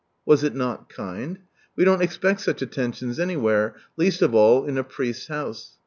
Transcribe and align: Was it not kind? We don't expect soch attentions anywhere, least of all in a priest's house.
Was 0.25 0.43
it 0.43 0.55
not 0.55 0.89
kind? 0.89 1.37
We 1.75 1.83
don't 1.83 2.01
expect 2.01 2.41
soch 2.41 2.63
attentions 2.63 3.19
anywhere, 3.19 3.75
least 3.97 4.23
of 4.23 4.33
all 4.33 4.65
in 4.65 4.79
a 4.79 4.83
priest's 4.83 5.27
house. 5.27 5.77